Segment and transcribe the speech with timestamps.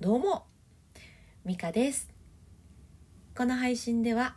[0.00, 0.46] どうも
[1.44, 2.08] ミカです。
[3.36, 4.34] この配信では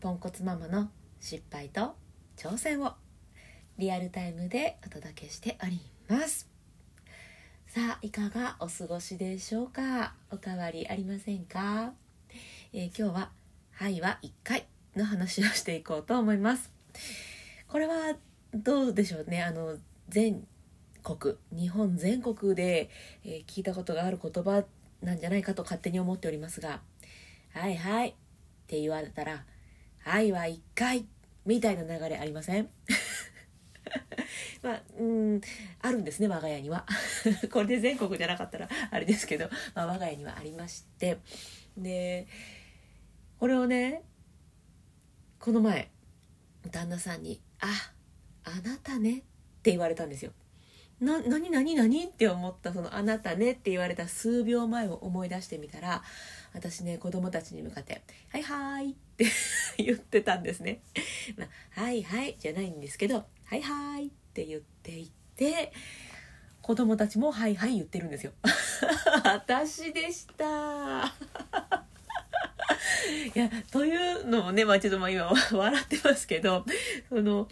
[0.00, 0.88] ポンコツママの
[1.18, 1.96] 失敗と
[2.36, 2.92] 挑戦を
[3.76, 6.48] リアルタイムでお届けしております。
[7.66, 10.14] さあいかがお過ごしでしょうか？
[10.30, 11.92] おかわりありませんか、
[12.72, 13.30] えー、今日は
[13.74, 16.70] 「はい」は1回の話をしていこうと思います。
[17.66, 18.14] これは
[18.54, 19.42] どうでしょうね？
[19.42, 19.76] あの
[20.08, 20.46] 全
[21.02, 22.90] 国日本全国で、
[23.24, 24.62] えー、聞いたことがある言葉
[25.02, 26.82] なんじゃないかと勝手に思っておりますが
[27.52, 28.14] 「はいはい」っ
[28.66, 29.44] て言われたら
[30.00, 31.06] 「はいは1回」
[31.46, 32.68] みたいな流れありません？
[34.62, 35.40] まあうん
[35.80, 36.86] あるんですね我が家には。
[37.50, 41.18] これで全国じゃなかったらあれですけど、まあ、我が家にはありまして。
[41.76, 42.26] で
[43.38, 44.02] これをね
[45.38, 45.90] この前
[46.70, 47.92] 旦那さんに「あ
[48.44, 49.22] あなたね」っ
[49.62, 50.32] て言われたんですよ。
[51.00, 56.02] な何何何って思ったその「あなたね」って言われた数秒前を思い出してみたら
[56.52, 59.26] 私ね子供たちに向かって「はいはい」って
[59.78, 60.80] 言ってたんですね。
[61.36, 65.72] まあ、はいはいじゃないんですけど「はいはい」って言っていて
[66.60, 68.32] 子供たちも「はいはい」言ってるんですよ。
[69.24, 71.14] 私でした。
[73.34, 76.64] いやというのもね、まあ、ちょっとまあ今笑ってますけど
[77.08, 77.48] その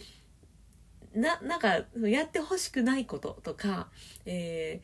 [1.18, 3.88] ななんかやってほしくないこととか、
[4.24, 4.80] え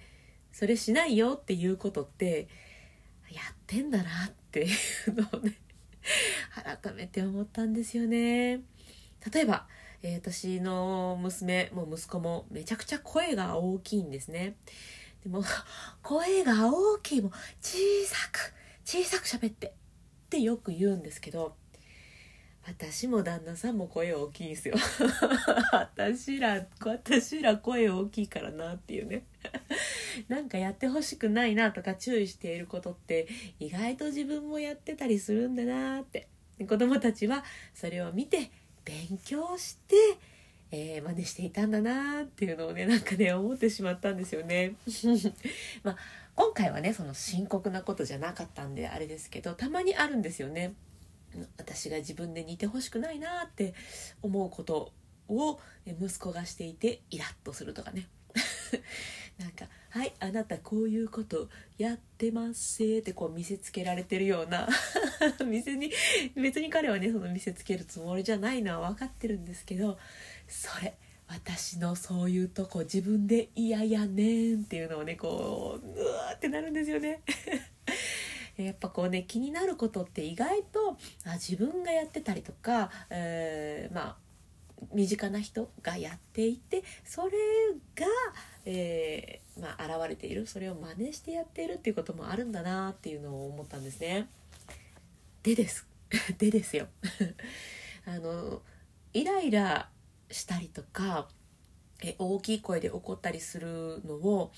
[0.52, 2.48] ー、それしないよっていうことって
[3.30, 4.68] やってんだなってい
[5.08, 5.54] うのをね
[6.82, 8.60] 改めて思ったんですよね。
[9.32, 9.66] 例えば、
[10.02, 14.56] えー、私の娘も息子もめちゃくちゃ声が大きいんですね。
[15.22, 15.42] でも
[16.02, 17.30] 声が大きいも
[17.62, 18.52] 小さく
[18.84, 19.72] 小さく喋ってっ
[20.28, 21.56] てよく言うんですけど
[22.66, 24.74] 私も旦那さんも声大きいんですよ
[25.72, 29.24] 私ら私ら声大きいからなっていうね
[30.28, 33.28] なんかやってほしくないなとか注意していることって
[33.60, 36.28] 意外と自分もやってたりするんだなって
[36.66, 38.50] 子供たちはそれを見て
[38.84, 39.96] 勉強して、
[40.70, 44.76] えー、真似していたんだなっていうのをねなんかね思ってしまったんですよね。
[45.82, 45.96] まあ
[46.36, 50.74] 今回はねその深刻なことじゃなかったんであれですけどたまにあるんですよね。
[51.56, 53.74] 私が自分で似てほしくないなって
[54.22, 54.92] 思うこと
[55.28, 58.08] を息子がしていてイラッとするとかね。
[59.38, 64.68] なんか「はいあなたこういうことやってます」ってこう見せつけられてるような
[65.44, 65.92] 店に
[66.36, 69.98] 別に彼はねその見せつけるつもりじゃないのは分かってるんですけど
[70.48, 70.94] それ
[71.26, 77.22] 私のそういうとこ自分で嫌やねんっていうのをねこううわーってなるんですよね。
[78.56, 84.16] やっぱこうね気になることって意外とあ自分がやってたりとか、えー、まあ
[84.92, 87.30] 身近な人がやっていてそれ
[87.96, 88.06] が、
[88.66, 94.28] えー、まあ、現れているそれを真似してやっているっていうこともあるんだなっていうのを思ったんですね。
[95.42, 95.86] でです
[96.38, 96.88] でですよ
[98.06, 98.62] あの
[99.12, 99.90] イライラ
[100.30, 101.28] したりとか
[102.02, 104.52] え大きい声で怒ったりするのを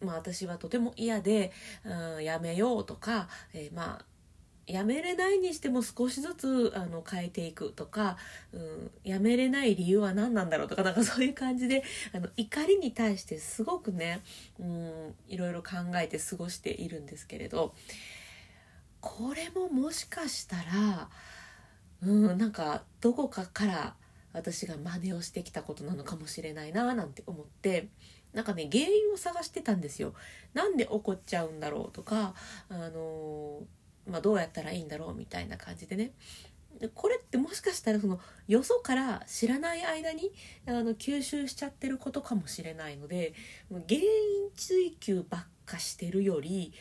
[0.00, 1.52] まあ、私はとても嫌で、
[1.84, 4.04] うん、やめようとか、えー、まあ
[4.66, 8.16] やめれないにしても少しずつあの変えていくとか、
[8.52, 14.22] うん、やめれない理由は何なんだろうとかなんかそういう感じであの怒りに対してすごくね、
[14.58, 17.74] うん、いろいろ考えて過ごしているんですけれど
[19.00, 21.08] これももしかしたら、
[22.02, 23.94] うん、なんかどこかから
[24.32, 27.88] 私が真似をしてきたことなのかもしれないななんて思って
[28.36, 30.12] なんかね原因を探してたんですよ。
[30.52, 32.34] なんで怒っちゃうんだろうとか、
[32.68, 33.62] あの
[34.06, 36.12] まあ、どうやったらいいんだろうみたいな感じでね。
[36.94, 40.30] これってもしかしたらそのよそから知らない間に
[40.66, 43.32] あの吸収しちゃってることかもしれないので
[43.70, 46.74] 原因追求ばっかしてるより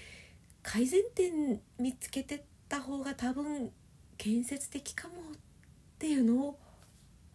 [0.63, 3.71] 改善点見つけてった方が多分
[4.17, 5.17] 建設的かもっ
[5.97, 6.59] ていうのを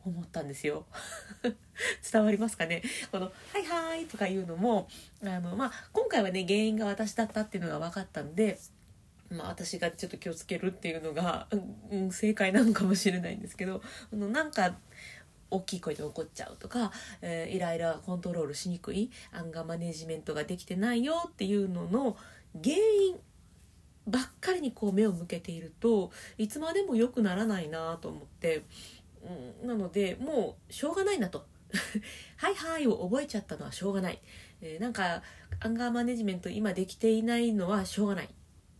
[0.04, 0.86] 思ったんですよ。
[2.10, 2.82] 伝わりますかね？
[3.10, 4.88] この「はいはい」とかいうのも
[5.22, 8.58] あの、まあ、今回はね原因が私だったっていうのが分かったんで、
[9.30, 11.48] まあ、私がちょっと気をつけるっていうのが、
[11.90, 13.82] うん、正解なのかもしれないんですけど
[14.12, 14.76] あのなんか
[15.50, 16.92] 大きい声で怒っちゃうとか、
[17.22, 22.16] えー、イライラコントロールしにくいアンガーマネジメントができてないよっていうのの
[22.62, 23.18] 原因
[24.06, 28.62] ばっかりにこう目を向けているといつまでも良くならないなと思って
[29.22, 31.46] うん、なのでもうしょうがないなと
[32.36, 34.20] はいはいを覚えちゃったのはしょうがない、
[34.60, 35.22] えー、なんか
[35.60, 38.28] アンガーマネジメント今できていないのはしょうがない、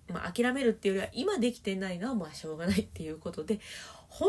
[0.09, 3.61] まあ、諦めるっていうよりは今できてないのはまあしょうがない っていうことで
[4.09, 4.29] ほん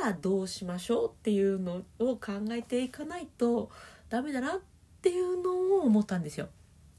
[0.00, 3.70] ならどうしましょうっていうのを考えていかないと
[4.08, 4.60] ダメだなっ
[5.02, 6.48] ていうのを思ったんですよ。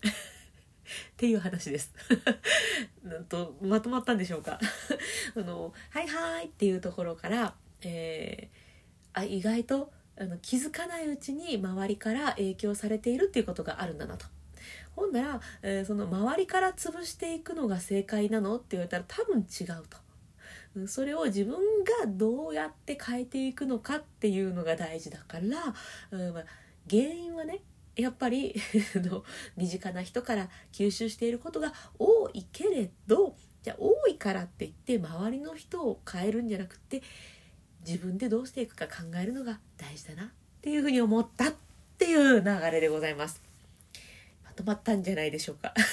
[0.03, 1.94] っていう話です。
[3.03, 4.59] なんとまとまったんでしょうか
[5.35, 14.25] あの「はいはい」っていうところから、えー、あ意外とあの気づかないうちに周りから影響されているっていうことがあるんだなと。
[14.95, 19.97] ほんなら、えー、その周りから潰していくのが正解なのって言われたら多分違うと。
[20.87, 21.55] それを自分
[22.03, 25.73] がどうやって変えていくのかっていうのが大事だから、
[26.11, 26.45] うんまあ、
[26.89, 27.61] 原因はね
[27.95, 28.55] やっぱり
[29.57, 37.01] 身近な人から吸収していることが多いけれどじゃあ多いからって言って周りの人を変えるんじゃなくて
[37.85, 40.27] 自分でどうしていくか考えるのが大事だなっ
[40.61, 41.53] ていうふうに思ったっ
[41.97, 43.41] ていう流れでございます。
[44.45, 45.73] まとまったんじゃないでしょうか。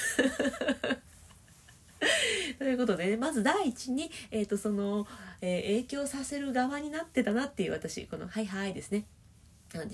[2.59, 5.07] ということで、ね、まず第一に、えーとその
[5.41, 9.05] えー、影響させる側になってたなっていう私この「はいはい」ですね。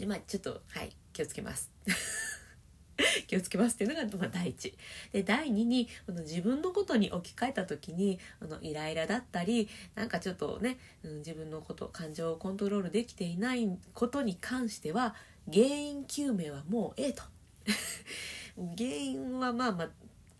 [0.07, 1.71] まあ、ちょっとはい気をつけます。
[3.33, 4.77] 気をつけますっていうのが、ま、第一。
[5.11, 15.15] で第二にこの自分のことに置き換えた時にあのイライラだったりなんかちょっとね、うん、自分のこと感情をコントロールできていないことに関しては
[15.51, 17.23] 原因究明はもうええと。
[18.77, 19.87] 原因はまあまあ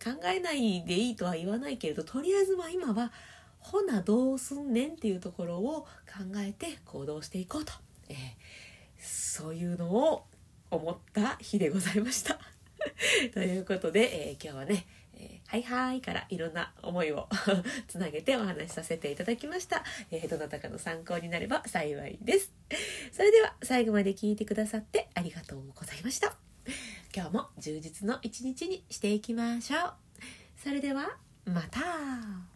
[0.03, 3.11] 考えないでいいとは言わないけれどとりあえずまあ今は
[3.57, 7.73] ほなどうすんねんっていうところを考えて行動していこうと、
[8.09, 8.17] えー、
[8.99, 10.25] そういうのを
[10.69, 12.37] 思った日でございました。
[13.33, 14.85] ということで、えー、今日はね、
[15.15, 17.27] えー、はいはいからいろんな思いを
[17.87, 22.51] つなげてお話しさせていただきました、えー、どなたかの参考になれば幸いです。
[23.11, 26.35] それでは最後まで聞いてくださってありがとうございました。
[27.15, 29.93] 今日も充実の一日にしていきましょう。
[30.57, 32.52] それではまた。